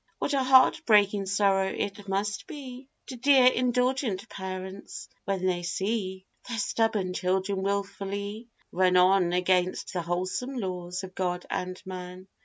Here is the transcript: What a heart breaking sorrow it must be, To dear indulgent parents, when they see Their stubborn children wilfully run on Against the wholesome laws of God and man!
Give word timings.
What 0.17 0.33
a 0.33 0.41
heart 0.43 0.81
breaking 0.87 1.27
sorrow 1.27 1.67
it 1.67 2.07
must 2.07 2.47
be, 2.47 2.87
To 3.05 3.15
dear 3.15 3.45
indulgent 3.45 4.27
parents, 4.29 5.07
when 5.25 5.45
they 5.45 5.61
see 5.61 6.25
Their 6.49 6.57
stubborn 6.57 7.13
children 7.13 7.61
wilfully 7.61 8.47
run 8.71 8.97
on 8.97 9.31
Against 9.31 9.93
the 9.93 10.01
wholesome 10.01 10.55
laws 10.57 11.03
of 11.03 11.13
God 11.13 11.45
and 11.51 11.79
man! 11.85 12.27